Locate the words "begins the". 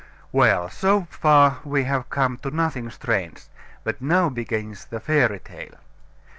4.29-4.99